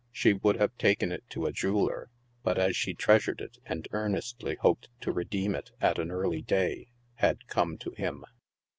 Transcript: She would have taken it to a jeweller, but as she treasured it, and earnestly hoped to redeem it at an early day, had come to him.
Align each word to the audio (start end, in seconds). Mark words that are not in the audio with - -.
She 0.11 0.33
would 0.33 0.55
have 0.55 0.75
taken 0.79 1.11
it 1.11 1.23
to 1.29 1.45
a 1.45 1.51
jeweller, 1.51 2.09
but 2.41 2.57
as 2.57 2.75
she 2.75 2.95
treasured 2.95 3.39
it, 3.39 3.59
and 3.67 3.87
earnestly 3.91 4.55
hoped 4.55 4.89
to 5.01 5.11
redeem 5.11 5.53
it 5.53 5.69
at 5.79 5.99
an 5.99 6.09
early 6.09 6.41
day, 6.41 6.87
had 7.17 7.45
come 7.45 7.77
to 7.77 7.91
him. 7.91 8.25